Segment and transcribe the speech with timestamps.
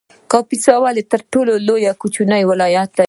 [0.31, 1.53] کاپیسا ولې تر ټولو
[2.01, 2.99] کوچنی ولایت دی؟